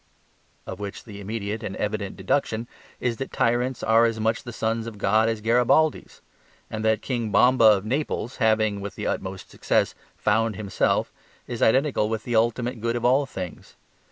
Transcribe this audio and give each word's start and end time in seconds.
Of 0.65 0.79
which 0.79 1.03
the 1.03 1.21
immediate 1.21 1.61
and 1.61 1.75
evident 1.75 2.17
deduction 2.17 2.67
is 2.99 3.17
that 3.17 3.31
tyrants 3.31 3.83
are 3.83 4.05
as 4.05 4.19
much 4.19 4.41
the 4.41 4.51
sons 4.51 4.87
of 4.87 4.97
God 4.97 5.29
as 5.29 5.41
Garibaldis; 5.41 6.21
and 6.71 6.83
that 6.83 7.03
King 7.03 7.29
Bomba 7.29 7.65
of 7.65 7.85
Naples 7.85 8.37
having, 8.37 8.81
with 8.81 8.95
the 8.95 9.05
utmost 9.05 9.51
success, 9.51 9.93
"found 10.17 10.55
himself" 10.55 11.11
is 11.45 11.61
identical 11.61 12.09
with 12.09 12.23
the 12.23 12.35
ultimate 12.35 12.81
good 12.81 12.95
in 12.95 13.05
all 13.05 13.27
things. 13.27 13.75